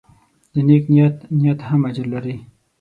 د 0.53 0.55
نیک 0.67 0.83
نیت 0.93 1.17
نیت 1.41 1.59
هم 1.67 1.81
اجر 1.89 2.05
لري. 2.13 2.35